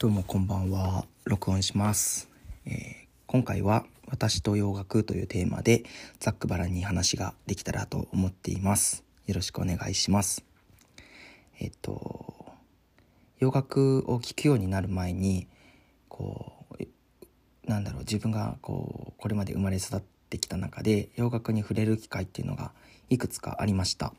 [0.00, 1.04] どうもこんばんは。
[1.26, 2.30] 録音します。
[2.64, 5.84] えー今回は私と洋楽というテーマで
[6.20, 9.04] ざっくばらんに話ができたらと思っています。
[9.26, 10.42] よろしくお願いします。
[11.58, 12.46] えっと、
[13.40, 15.48] 洋楽を聴くようになる前に、
[16.08, 22.72] こう、なんだろう、自分がこう、これまで生まれ育ってきた中で洋楽に触れる機会っていうのが
[23.10, 24.14] いくつかありました。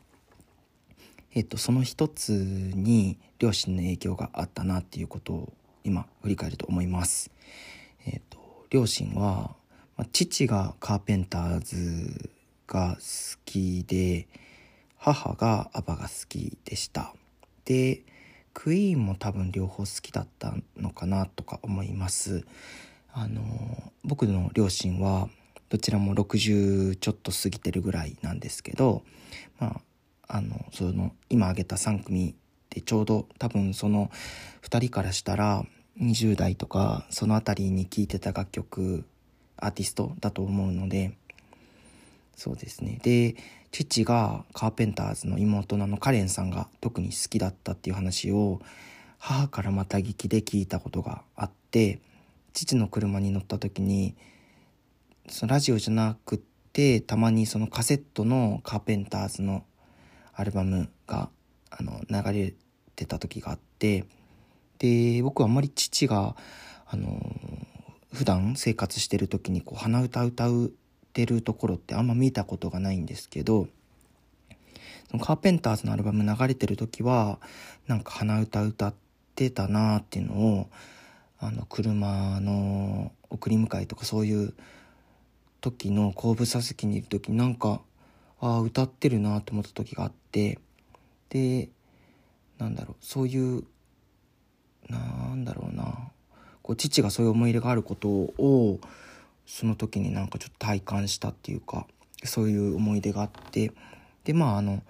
[1.34, 5.52] えっと、その一つに両親の影響があったなっていうことを
[5.84, 7.30] 今振り返ると思います。
[8.06, 8.38] えっと、
[8.70, 9.54] 両親は、
[9.96, 12.30] まあ父がカーペンターズ
[12.66, 14.28] が好きで
[14.96, 17.14] 母がアバが好きでした。
[17.64, 18.02] で
[18.54, 22.44] クイーンも多分両方好きだったのかなとか思います。
[23.12, 25.28] あの僕の両親は
[25.68, 29.02] どちらも60ちょっと過ぎてるぐらいなんですけど
[29.58, 29.80] ま
[30.28, 32.34] ああのその今挙げた3組
[32.70, 34.10] でちょうど多分その
[34.62, 35.64] 2人からしたら
[36.00, 39.04] 20代とかその辺りに聴いてた楽曲
[39.56, 41.16] アーティストだと思うので
[42.34, 42.98] そうですね。
[43.02, 43.36] で
[43.70, 48.60] 父がカーペンターズの妹のあのカレンさんが特に好きだったっていう話を
[49.18, 52.00] 母からまた聞きで聞いたことがあって
[52.52, 54.14] 父の車に乗った時に
[55.28, 56.40] そのラジオじゃなくっ
[56.72, 59.64] てたまにそのカセットのカーペンターズの
[60.34, 61.30] アルバムが
[61.70, 62.54] あの流れ
[62.96, 64.04] てた時があって
[64.82, 66.34] で僕はあんまり父が
[66.88, 67.06] あの
[68.12, 70.72] 普段生活してる時にこう鼻歌歌う
[71.12, 73.68] てるところってあんま見たことがないんですけど
[75.08, 77.38] そのカーペンターズのアルバム流れてる時は
[77.86, 78.94] なんか鼻歌歌っ
[79.36, 80.68] てたなっていうのを
[81.38, 84.52] あの車の送り迎えとかそういう
[85.60, 87.80] 時の後部座席にいる時になんか
[88.40, 90.58] ああ歌ってるなと思った時があって
[91.28, 91.68] で
[92.58, 93.64] なんだろうそういう
[94.98, 96.10] なんだろうな
[96.62, 98.80] こう父がそういう思い入れがあることを
[99.46, 101.86] その時になんかちょっと体感したっていうか
[102.24, 103.72] そういう思い出があって
[104.24, 104.82] でまああの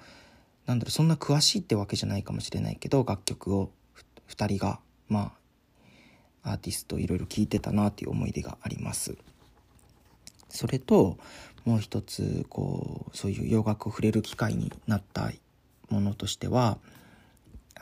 [0.66, 3.70] なんだろうそんな詳しいってわけじゃないかもしれないけど楽曲を
[4.28, 5.32] 2人がま
[6.44, 9.16] あアーティストいろいろ聴いてたなっていう思い出があります。
[10.48, 11.16] それと
[11.64, 15.30] もう一つこうそういう洋楽を触れる機会になった
[15.88, 16.78] ものとしては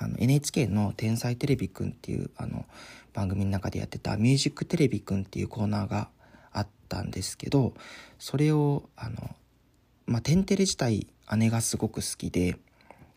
[0.01, 2.65] あの NHK の「天才テレビくん」っていうあの
[3.13, 6.09] 番組の中でやってた「ミュージックテレビくん」っていうコーナーが
[6.53, 7.75] あったんですけど
[8.19, 9.37] それをあの
[10.07, 11.07] まあ「天テレ」自体
[11.37, 12.57] 姉がすごく好きで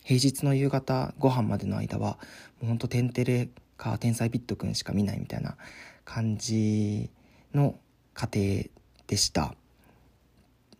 [0.04, 2.20] 平日の夕方ご飯までの間は
[2.60, 5.56] もうほんと「天テレ」か「天才ビットくん」しか見ないみたいな
[6.04, 7.10] 感じ
[7.54, 7.80] の
[8.14, 8.64] 家庭
[9.08, 9.56] でした。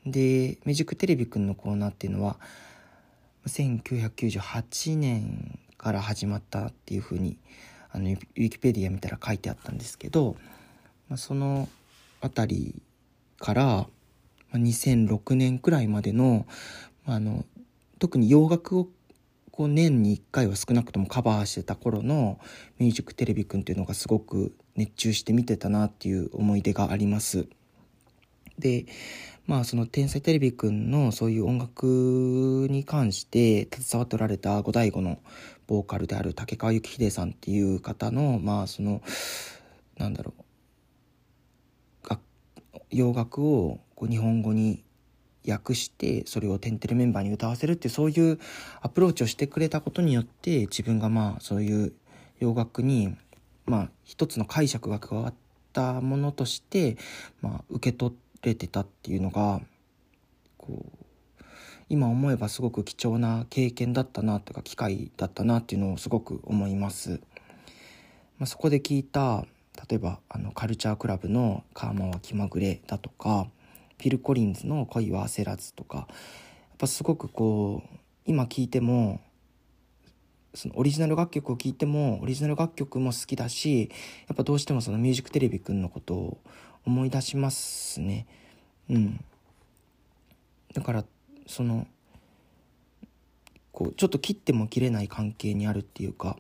[0.06, 2.38] で「ミュージックテレビくん」のコーナーっていうのは
[3.48, 7.38] 1998年から始まったっていうふうに
[7.92, 10.38] あのウィキペディア見たら書いてあったんですけど、
[11.10, 11.68] まあ、その
[12.22, 12.82] 辺り
[13.38, 13.88] から
[14.54, 16.46] 2006年くらいまでの
[17.06, 17.46] まあの
[18.00, 18.88] 特に洋楽を
[19.52, 22.40] こう年に1回は少なくともカバーしてた頃の
[22.80, 27.46] 「ミュージックテレビくん」っていうのがすごく熱中して見てたなっていう思い出があります。
[28.58, 28.86] で
[29.46, 35.20] まあその「天才テレビくん」のそういう音楽に関して携わっておられた五醍醐の
[35.68, 39.02] ボーカルである竹川幸秀さんっていう方のまあその
[39.98, 40.34] なんだろ
[42.06, 42.22] う楽
[42.90, 44.84] 洋楽をこう日本語に
[45.48, 48.40] 訳してそれを「天てれ」メンバーに歌わせるってそういう
[48.82, 51.94] アプローチをしてくれたことによって自分がまあそういう
[52.40, 53.16] 洋楽に
[53.66, 55.34] まあ一つの解釈が加わっ
[55.74, 56.98] たものとして、
[57.42, 59.62] まあ、受け取れてたっていうのが
[60.58, 61.03] こう
[61.90, 67.22] 今思えばすごく貴重な経験だったなとか機会だったなっていうのをすごく思います。
[68.40, 69.46] まあ、そこで聞いた
[69.90, 73.48] 例えばあのカルチャークラブの「カーマは気まぐれ」だとか
[73.98, 76.08] フィル・コリンズの「恋は焦らず」とかやっ
[76.78, 79.22] ぱすごくこう今聞いても
[80.54, 83.90] そのオリジナル楽曲を聴いてもオリジナル楽曲も好きだし
[84.28, 86.38] やっぱどうしてもその「ミュージックテレビくん」のことを
[86.86, 88.28] 思い出しますね。
[88.90, 89.24] うん、
[90.74, 91.06] だから
[91.48, 91.88] その
[93.72, 96.38] こうちょっと切っても切れない関係にあるっていうか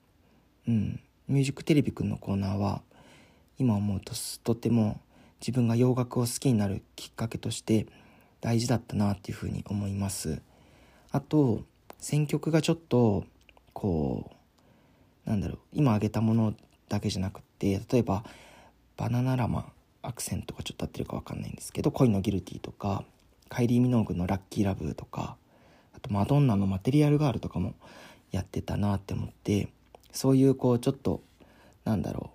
[0.68, 2.82] 「うん、ミュージックテレビくん」のコーナーは
[3.58, 4.12] 今思うと
[4.42, 5.00] とても
[5.40, 7.86] 自分が洋楽を好きになるきっかけとして
[8.40, 10.42] 大事だったなっていうふうに思います。
[11.10, 11.64] あと
[11.98, 13.24] 選曲がちょっと
[13.72, 14.30] こ
[15.26, 16.54] うなんだろう今挙げたもの
[16.88, 18.24] だけじゃなくて例えば
[18.96, 19.72] バナナラマ
[20.02, 23.04] アクセントがちょっと合ってるか分かんないんですけど恋のギルティとか
[23.48, 25.36] カイリー・ミノーグのラッキーラブとか
[25.94, 27.74] あとマドンナのマテリアルガールとかも
[28.30, 29.68] やってたなって思って
[30.12, 31.22] そういうこうちょっと
[31.84, 32.30] なんだろ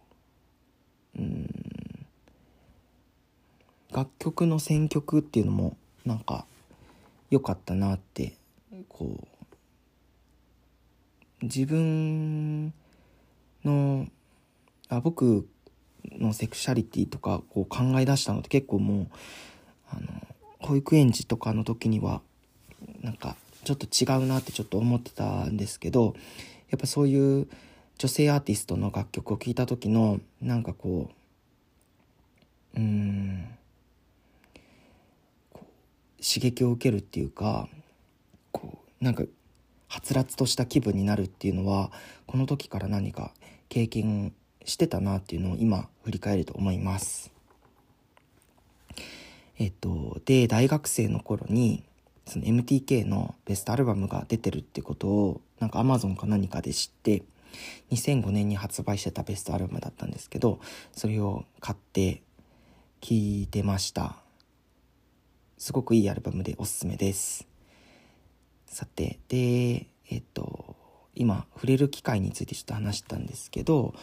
[1.17, 1.47] ううん
[3.91, 5.75] 楽曲の選曲っていうのも
[6.05, 6.45] なんか
[7.29, 8.33] 良かったなって
[8.87, 9.19] こ
[11.41, 12.73] う自分
[13.65, 14.07] の
[14.89, 15.47] あ僕
[16.11, 19.07] のセクシャリティとかこう考え出したのって結構もう
[19.89, 20.07] あの
[20.61, 22.21] 保育園児とかの時には
[23.01, 26.15] なんかちょっと違うなってちょっと思ってたんですけど
[26.69, 27.47] やっぱそういう
[27.97, 31.09] 女性アーティストの楽曲を聴いた時のなんかこ
[32.75, 33.45] ううん
[36.17, 37.67] 刺激を受けるっていうか
[38.51, 39.23] こうなんか
[39.87, 41.91] はつらつとした気分になるっていうのは
[42.27, 43.33] この時から何か
[43.69, 47.31] 経験してたなっていうのを今振り返ると思います。
[49.61, 51.83] えっと、で大学生の頃に
[52.25, 57.21] その MTK のベストアルバムが出てるってことをなんか Amazon か何かで知って
[57.91, 60.59] 2005年に発売してたベストアルバムだったんですけど
[60.93, 62.23] それを買って
[63.01, 63.09] 聴
[63.43, 64.15] いてました。
[65.59, 67.47] すごくいいアルバムでおすすめです。
[68.65, 70.75] さてでえっと
[71.13, 73.93] 今触れる機会についてちょっと話したんですけど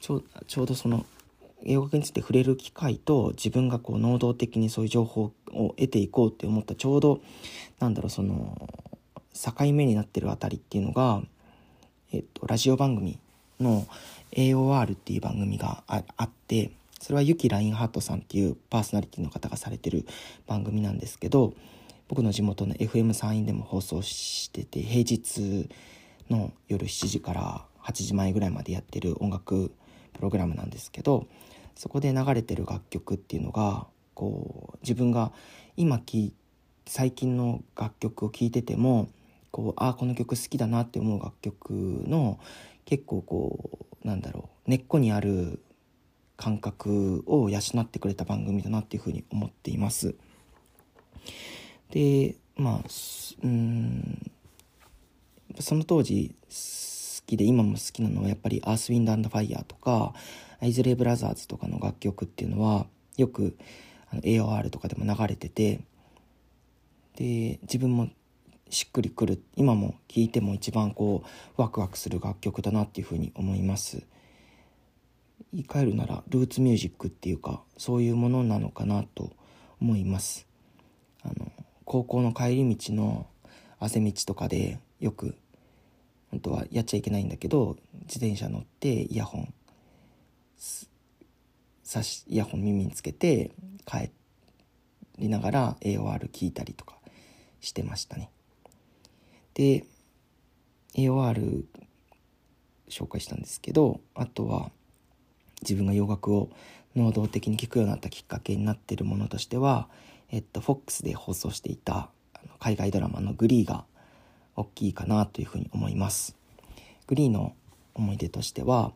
[0.00, 1.06] ちょちょうどその
[1.64, 7.20] 英語について触れる機会と自分がこう能動的にそういう情報を得ていこうって思ったちょうど
[7.80, 8.68] なんだろうその
[9.32, 11.22] 境目になってるあたりっていうのが、
[12.12, 13.18] えっと、ラジオ番組
[13.60, 13.86] の
[14.32, 16.70] AOR っていう番組があって
[17.00, 20.04] それはユキ・ラインハートさんっていうパーソナリティの方がされてる
[20.46, 21.54] 番組なんですけど
[22.08, 25.68] 僕の地元の FM 山陰でも放送してて平日
[26.30, 29.70] の夜7時から8時前ぐらいまでやってる音楽
[30.18, 31.26] プログラムなんですけど
[31.76, 35.32] そこで流れてる楽曲っていうのがこう自分が
[35.76, 36.34] 今き
[36.86, 39.08] 最近の楽曲を聴いてても
[39.52, 41.70] こうああこの曲好きだなって思う楽曲
[42.06, 42.40] の
[42.84, 45.62] 結構こうなんだろう根っこにある
[46.36, 50.16] 感覚を養ってくれた番組だなっていうふうに思っています。
[51.90, 52.88] でまあ
[53.44, 54.32] うん
[55.60, 56.34] その当時好
[57.28, 60.14] きで今も好きなのはやっぱり「アース・ウィンド・アンド・ファイヤー」とか
[60.60, 62.86] アイズレイ・ブラザーズとかの楽曲っていうのは
[63.16, 63.56] よく
[64.10, 65.80] あの AOR とかでも流れてて
[67.16, 68.08] で自分も
[68.70, 71.22] しっくりくる今も聴いても一番こ
[71.56, 74.02] うワクワクする楽曲だなっていうふうに思います。
[75.52, 79.32] 言い換えるならルーツミュージックっていうかそういうものなのかなと
[79.80, 80.46] 思います。
[81.22, 81.50] あの
[81.84, 83.26] 高校の帰り道の
[83.78, 85.36] 汗道とかでよく
[86.30, 89.54] 本当はやっちゃいけないんだけど自転車乗ってイヤホン
[91.82, 93.52] さしイヤホン耳につけて
[93.86, 94.10] 帰
[95.18, 96.96] りながら AOR 聞いたりとか
[97.60, 98.30] してましたね。
[99.54, 99.84] で
[100.94, 101.64] AOR
[102.88, 104.70] 紹介したんですけどあとは
[105.62, 106.50] 自分が洋楽を
[106.94, 109.88] 能動的に聴くようになったきっかけになっているものとしては、
[110.30, 112.10] えっと、FOX で放送していた
[112.60, 113.84] 海外ドラマの「グリーが
[114.58, 116.36] 大きいかなというふうに思います。
[117.06, 117.54] グリーの
[117.94, 118.92] 思い出としては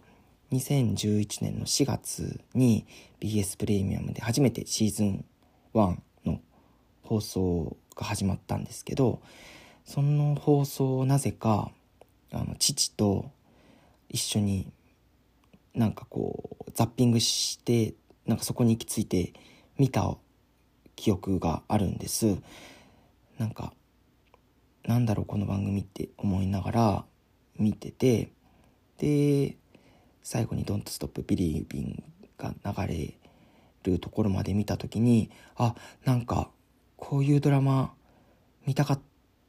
[0.53, 2.87] 2011年の4月に
[3.21, 5.25] BS プレミアムで初めてシーズン
[5.75, 6.41] 1の
[7.03, 9.21] 放送が始まったんですけど
[9.85, 11.71] その放送をなぜか
[12.33, 13.31] あの父と
[14.09, 14.71] 一緒に
[15.75, 17.95] なんかこうザッピングして
[18.27, 19.33] なんかそこに行き着いて
[19.79, 20.17] 見た
[20.97, 22.37] 記憶があるんです
[23.39, 23.73] なんか
[24.87, 27.05] なんだろうこの番組って思いながら
[27.57, 28.33] 見てて
[28.99, 29.57] で
[30.23, 32.03] 最後に「Don't Stop Believing」
[32.37, 33.15] が流れ
[33.85, 35.75] るところまで見た時にあ
[36.05, 36.51] なんか
[36.97, 37.95] こういうドラマ
[38.67, 39.01] 見たかっ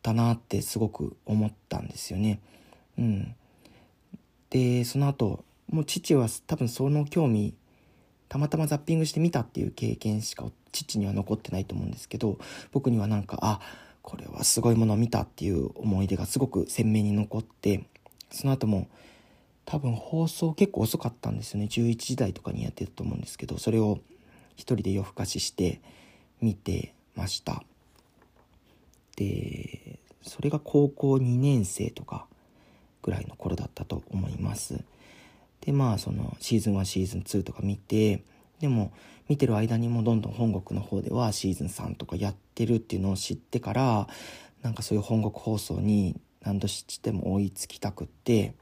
[0.02, 2.40] たなってすごく思ったんですよね。
[2.98, 3.36] うん、
[4.50, 7.56] でその後もう父は多分その興味
[8.30, 12.38] たまたまザッピングして見たっていう経験しか父には残ってないと思うんですけど
[12.72, 13.60] 僕にはなんかあ
[14.03, 17.86] これはすごいものを見たっていう思い出がすごく鮮明に残って
[18.29, 18.88] その後も
[19.65, 21.67] 多分放送結構遅かったんですよね。
[21.72, 24.00] 11時台とかにやってたと思うんですけどそれを
[24.55, 25.81] 一人で夜更かしして
[26.41, 27.63] 見てました。
[29.15, 32.27] でそれが高校2年生とか
[33.01, 34.83] ぐらいの頃だったと思います。
[35.62, 38.22] でまあそのシーズン1シーズン2とか見て
[38.63, 38.93] でも
[39.27, 44.08] 見てる間にもどんどん本国の方ではシーズン3とかやってるっていうのを知ってから
[44.62, 48.53] なんかそういう本国放送に何度しても追いつきたくって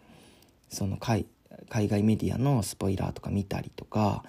[0.69, 1.27] その海
[1.69, 4.23] 海外メディアのスポイラーとか見たりとか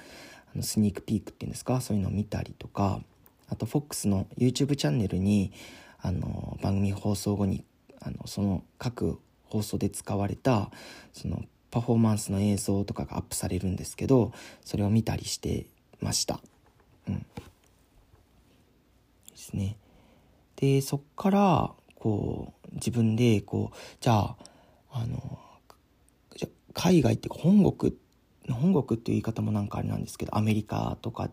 [0.55, 3.01] あのスニークピークっていうんですかそういうのを見たりとか
[3.49, 5.53] あと FOX の YouTube チャンネルに
[6.03, 7.65] あの番組放送後に
[8.03, 10.71] あのその各放送で使われた
[11.15, 15.67] そのパフォーマンスの映像とかがアップされるんですけどそれを見たりして
[16.01, 16.39] ました。
[17.09, 17.25] うん、で
[19.35, 19.77] すね。
[20.57, 24.37] でそっからこう自分でこうじゃあ
[24.93, 25.39] あの
[26.37, 27.97] じゃ海外っていうか本国
[28.51, 31.31] 本国っていう言い方もなんかあれなんですけどアメリカとか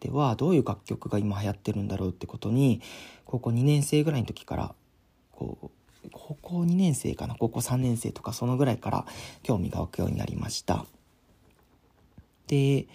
[0.00, 2.82] ではどういう楽曲が今流行ってるんだろうってことに
[3.24, 4.74] 高校2年生ぐらいの時から
[5.32, 5.79] こう
[6.12, 7.34] 高校2年生かな？
[7.34, 9.06] 高校3年生とかそのぐらいから
[9.42, 10.86] 興味が湧くようになりました。
[12.46, 12.86] で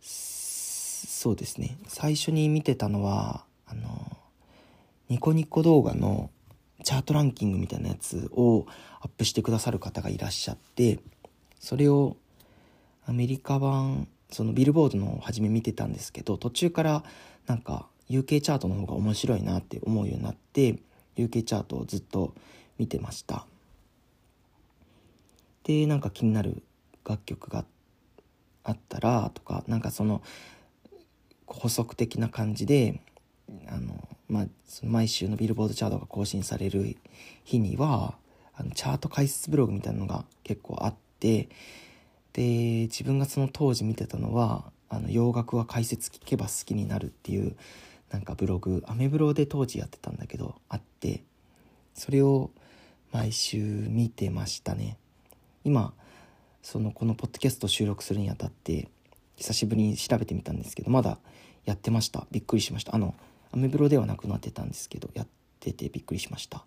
[0.00, 1.76] そうですね。
[1.88, 4.16] 最初に見てたのはあの
[5.08, 6.30] ニコニコ動画の
[6.84, 8.66] チャートランキングみたいなやつを
[9.00, 11.00] アップしてくださる方がいらっしゃって
[11.58, 12.16] それを
[13.06, 17.02] アメリカ版そのビルボードの初め見てたんですけど途中から
[17.46, 20.76] なんか UK チャートの方が面白いなって思うようになって
[21.16, 22.34] UK チャートをずっと
[22.78, 23.46] 見てました。
[25.64, 26.62] でなんか気になる
[27.04, 27.64] 楽曲が
[28.62, 30.22] あったらとかなんかその
[31.46, 33.00] 補足的な感じで
[33.68, 36.96] あの、まあ、その毎週のビルボードチャートが更新される
[37.44, 38.14] 日には
[38.54, 41.48] あのチャート解説ブログみたいなのが結構あって
[42.32, 42.42] で
[42.82, 47.56] 自分がその当時見てたのはあの洋楽は解説聞けば好きになるっていう
[48.10, 51.24] なんかブログアメブロで当時やってたんだけどあって
[51.94, 52.50] それを
[53.12, 54.98] 毎週見てましたね。
[55.64, 55.92] 今
[56.62, 58.88] そのこのポッドキャスト収録するにあたって
[59.36, 61.18] 久しぶりに調べてみたんですけどまだ
[61.64, 62.26] やってました。
[62.30, 62.94] びっくりしました。
[62.94, 63.14] あの
[63.52, 65.26] アメブロではなくなってたんですけどやっ
[65.60, 66.64] ててびっくりしました。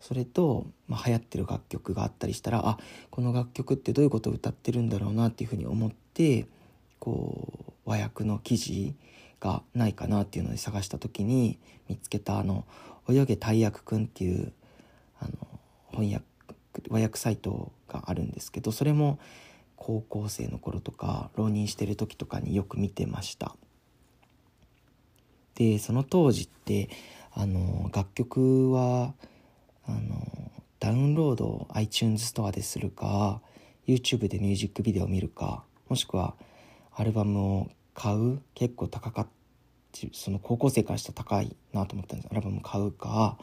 [0.00, 2.78] それと、まあ、流行ってる楽曲があったりしたらあ
[3.10, 6.46] この楽曲ってどういうことを歌ってるんだろうなっていうふうに思って
[6.98, 8.94] こう和訳の記事
[9.42, 11.58] がないかなっていうので探した時に
[11.88, 12.64] 見つけたあの
[13.10, 14.52] 「泳げ大役くん」っていう
[15.18, 15.32] あの
[15.90, 16.24] 翻訳
[16.88, 19.18] 和訳サイトがあるんですけどそれも
[19.74, 23.56] 高校生の頃とか浪人してる時とかによく見てました。
[25.56, 26.88] でその当時って
[27.32, 29.12] あの楽曲は
[29.84, 33.42] あのダウンロードを iTunes ストアでするか
[33.86, 36.34] YouTube でミュージックビデオを見るかもしくは
[36.94, 38.40] アルバムを買う？
[38.54, 39.32] 結構高かった
[40.12, 43.36] その高校生からしたら高いなと思ったんですアルバム買うか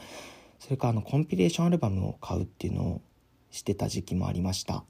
[0.58, 3.02] それかあのコンピレーションアルバムを買うっていうのを
[3.52, 4.84] してた時期もありました。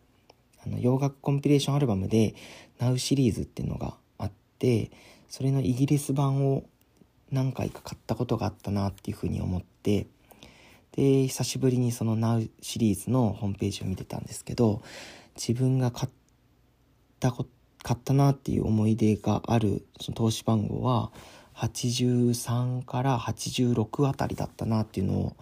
[0.65, 2.33] あの洋楽コンピレーションアルバムで
[2.79, 4.89] Now シリーズっていうのがあって
[5.27, 6.63] それのイギリス版を
[7.29, 10.07] 何回か買ったことがあったなっていうふうに思って
[10.93, 14.81] で久しぶりにその Now シリーズのホームページを見てたんですけど
[15.35, 16.09] 自分が買っ
[17.19, 17.49] たこと
[17.83, 21.11] 買ったなっていう思い出があるその投資番号は
[21.55, 25.35] 83から86あたりだったなっていうのを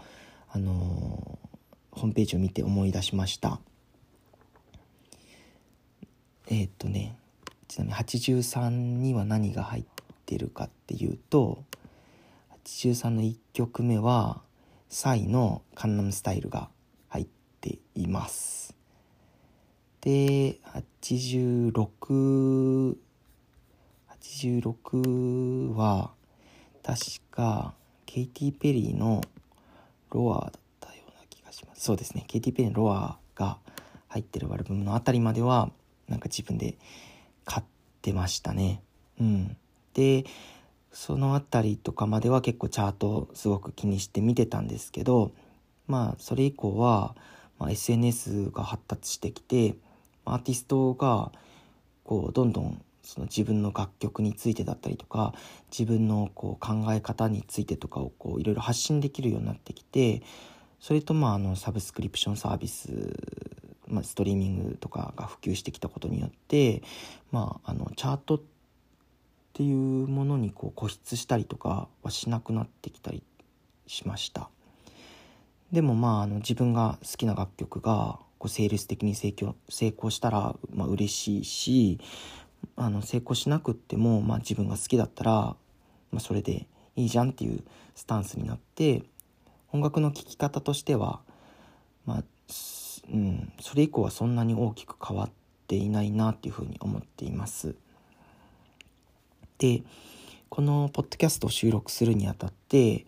[0.49, 3.59] あのー、ホームページを見て思い出しました。
[6.49, 7.17] えー、っとね
[7.67, 9.85] ちなみに83には何が入っ
[10.25, 11.63] てるかっていうと
[12.65, 14.41] 83の1曲目は
[14.89, 16.69] サイのカンナムスタイルが
[17.09, 17.27] 入っ
[17.61, 18.76] ています。
[20.07, 22.95] で86
[24.09, 26.11] 86は
[26.81, 26.97] 確
[27.29, 27.73] か
[28.05, 29.21] ケイティ・ペリーの
[30.09, 31.83] ロアだったような気がします。
[31.83, 32.23] そうですね。
[32.25, 33.57] ケイティ・ペリーのロアが
[34.07, 35.71] 入ってるアルバムのあたりまでは
[36.07, 36.77] なんか自分で
[37.43, 37.65] 買っ
[38.01, 38.81] てましたね。
[39.19, 39.57] うん。
[39.93, 40.23] で
[40.93, 45.33] その辺りとかまでは結構チャートすごく気にして見てたんですけど
[45.85, 47.13] まあそれ以降は、
[47.59, 49.75] まあ、SNS が発達してきて
[50.33, 51.31] アーティストが
[52.03, 55.33] こうどんどんその自分の楽曲についてだったりとか
[55.71, 60.21] 自分のこう考え方についてとかをこういろいろ発信できるようになってきて
[60.79, 63.15] それとまああのサブスクリプションサービス、
[63.87, 66.83] まあ、ストリーミングとかが普及してきたことによって
[67.31, 68.41] まああのチャートっ
[69.53, 73.23] ていうものにこう固執したりとかはしなくなってきたり
[73.87, 74.49] しました。
[75.71, 81.99] でもまああの自分が好きな楽曲がこうセールス的に成功成功したらまあ嬉しいし
[82.75, 85.57] あの成功しなくっても、まあ、自分が好きだったら、ま
[86.17, 87.63] あ、それでいいじゃんっていう
[87.95, 89.03] スタンスになって
[89.71, 91.19] 音楽の聴き方としては、
[92.05, 92.23] まあ
[93.11, 95.31] うん、それ以降はそんなに大きく変わっ
[95.67, 97.75] ていないなっていうふうに思っています。
[99.57, 99.83] で
[100.49, 103.05] このポッドキャストを収録するにあたって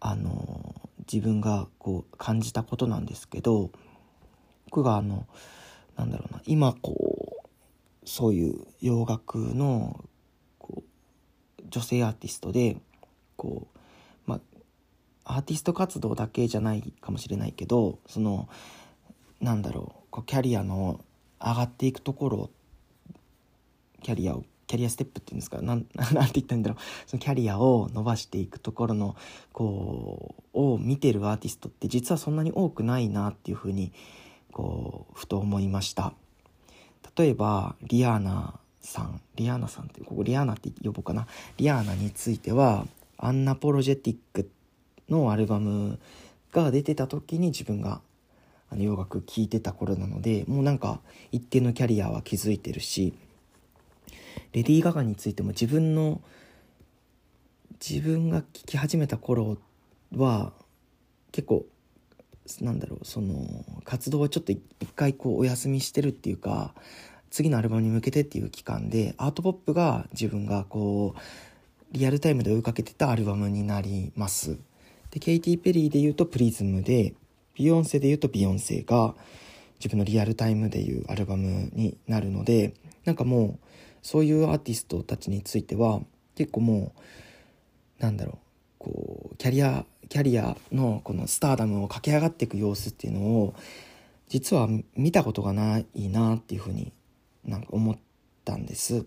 [0.00, 0.74] あの
[1.10, 3.70] 自分がこう感じたことなんですけど
[4.66, 5.26] 僕があの
[5.96, 10.04] なんだろうな今こうそういう洋楽の
[11.68, 12.76] 女性アーティストで
[13.36, 13.78] こう
[14.26, 14.40] ま
[15.24, 18.48] あアーティスト活動だけじゃないかもしれないけどその
[19.40, 21.00] なんだろうこうキャリアの
[21.40, 22.50] 上がっていくところ
[24.02, 29.16] キャリアをキャリアステップっていうんですかなん なんて言ったらいいんだろうそのキャリアを伸ばしていくところの
[29.52, 33.92] こうを見てるアーティストって実はそんなに多くないなっていうふうに
[34.56, 36.14] こうふと思いました。
[37.14, 39.20] 例えばリアーナさん。
[39.34, 41.26] リアーナさんってここリアーナって呼ぼうかな。
[41.58, 42.86] リアーナについては
[43.18, 44.48] アンナポロジェティック
[45.10, 45.98] のアルバム
[46.52, 48.00] が出てた時に自分が
[48.70, 51.00] あの洋楽聴いてた頃なのでもうなんか
[51.32, 53.12] 一定のキャリアは築いてるし
[54.54, 56.22] レディー・ガガについても自分の
[57.86, 59.58] 自分が聴き始めた頃
[60.16, 60.54] は
[61.30, 61.66] 結構
[62.60, 64.60] なんだろうその活動はちょっと一
[64.94, 66.74] 回こうお休みしてるっていうか
[67.30, 71.20] 次のアルバムに向けてっていう期間でアートポップが自分がこう
[71.92, 74.58] リアルタイムで追いかけてたアルバムになります。
[75.10, 77.14] でケイティ・ペリーで言うとプリズムで
[77.54, 79.14] ビヨンセで言うとビヨンセが
[79.78, 82.74] 自分のリアルタイムでいうアルバムになるので
[83.04, 83.66] なんかもう
[84.02, 86.00] そういうアーティストたちについては
[86.34, 86.92] 結構も
[88.00, 88.38] うなんだろう
[88.78, 93.54] こうキャリアキャリアのこのスターダムを駆け上がっていく様子っていうのを
[94.28, 96.92] 実は見たことがないなっていうふうに
[97.44, 97.96] なんか思っ
[98.44, 99.06] たんです。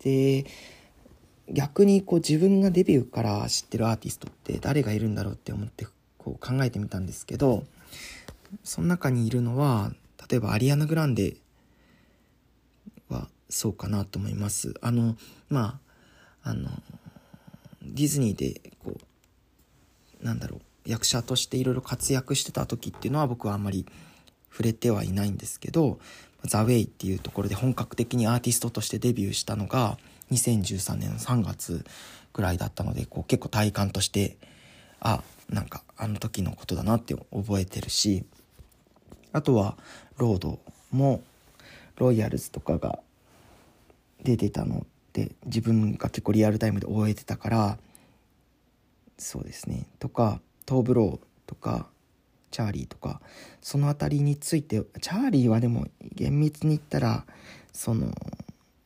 [0.00, 0.46] で
[1.50, 5.86] 逆にこう自分がデビューから知ってるアーティストって誰がいるんだろうって思って
[6.18, 7.64] こう考えてみたんですけど
[8.64, 9.92] その中にいるのは
[10.30, 11.36] 例えばアリアナ・グランデ
[13.08, 14.74] はそうかなと思います。
[14.82, 15.16] あの、
[15.48, 15.80] ま
[16.42, 16.70] あ、あの、
[17.82, 19.00] ディズニーで、こう、
[20.22, 20.60] なんだろう、
[20.90, 23.86] 役者としていろいろ活躍してた時っていうのは僕はあんまり
[24.50, 25.98] 触れてはいないんですけど、
[26.44, 29.98] ザ・ウェイっていうところで本格的にアーティストとしてデビューしたのが
[30.30, 31.84] 2013年の3月
[32.32, 34.36] ぐらいだったので、こう結構体感として、
[35.00, 38.24] あ、なんかあの時のことだなって覚えてるし、
[39.32, 39.76] あとは
[40.16, 40.58] ロード
[40.90, 41.22] も
[41.96, 42.98] ロイヤルズとかが
[44.22, 47.78] 出てたのって自分が結構リアルタイムで追えてたから
[49.18, 49.86] そうですね。
[49.98, 51.88] とかトーヴ・ローとか
[52.50, 53.20] チャーリーとか
[53.60, 57.26] その辺りについてチャーリーはでも厳密に言ったら
[57.72, 58.12] その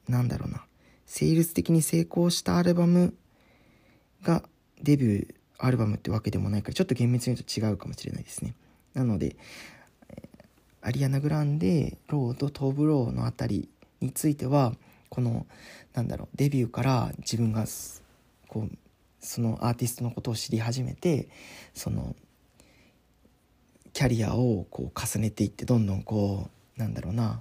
[0.09, 0.65] なんだろうな。
[1.07, 3.15] セールス的に成功したアルバム
[4.23, 4.43] が
[4.83, 8.55] デビューアルバムってわけでもないからちょっと厳密に言うと違うかもしれないですね。
[8.95, 9.37] なので
[10.81, 13.69] アリアナ・グランデロードトーブローの辺り
[14.01, 14.75] については
[15.11, 15.47] この
[15.93, 17.67] なんだろうデビューから自分が
[18.49, 18.77] こう
[19.23, 21.29] そのアーティストのことを知り始めて
[21.75, 22.15] その
[23.93, 27.41] キャリアをこう重ねていってどんどんこうなんだろうな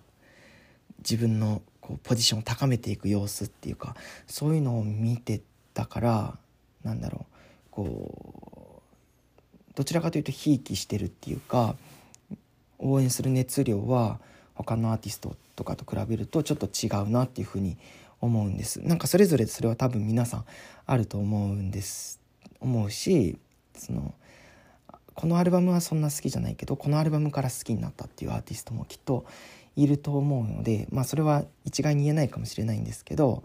[1.00, 3.96] 自分のこうポジションを高めていく様子っていうか
[4.28, 5.42] そういうのを見て
[5.74, 6.38] たから
[6.84, 7.34] なんだろう
[7.72, 8.82] こ
[9.72, 11.76] うどちらかというとひいきしてるっていうか
[12.78, 14.20] 応援する熱量は
[14.54, 17.78] 他のアーティストとかと比べるとちょっと違うなっていうふうに
[18.22, 18.80] 思うんです。
[18.82, 20.46] なんかそれぞれそれは多分皆さん
[20.86, 22.22] あると思うんです。
[22.60, 23.38] 思うし
[23.76, 24.14] その
[25.14, 29.26] このアルバムはそんな好きじゃないけどこのアルバムから好きになったっていうアーティストもきっと
[29.76, 33.44] いると思うのでまあそれは一概に言えないかもしれないんですけど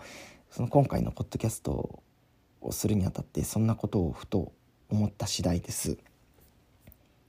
[0.50, 2.00] その今回のポッドキャスト
[2.60, 4.52] をするにあたってそんなことをふと
[4.90, 5.98] 思った次第です。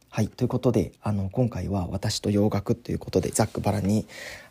[0.09, 4.07] はいということであの今回は私と洋楽ということでざっくばらに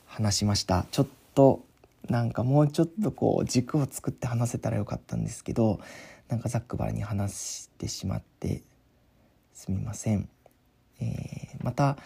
[0.07, 0.87] 話しました。
[0.91, 1.66] ちょっと
[2.09, 5.81] なんかもうちょっとこう軸を作って話せたらよかったんですけど
[6.29, 8.63] なんかざっくばらに話してしまって
[9.53, 10.29] すみません、
[11.01, 11.97] えー、また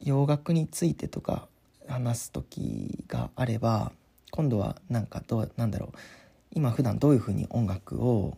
[0.00, 1.48] 洋楽についてとか
[1.88, 3.92] 話す時があれば
[4.30, 5.98] 今度はなんかどうなんだろう。
[6.52, 8.36] 今普段どういうふうに音楽を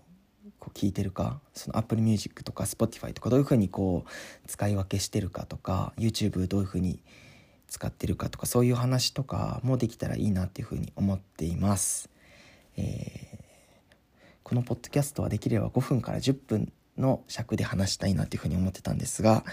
[0.59, 7.01] こう聞いてるかその Apple Music とか Spotify とかどういうふうにこう使い分けしてるかとか YouTube どういうふうに
[7.71, 12.11] 使ってるかとかそういう話とかもできたらいいなっていうふうに思っています。
[12.77, 13.45] えー、
[14.43, 19.45] このポッドキャストはできれば5分から10分の尺で話したいなっていうふうに思ってたんですが、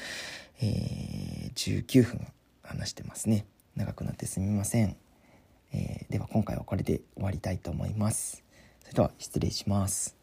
[0.60, 2.28] えー、19分
[2.64, 3.46] 話してますね。
[3.76, 4.98] 長くなってすみません。
[5.72, 8.44] えー、では今回はこれで終わりたいと思います。
[8.82, 10.17] それでは失礼します。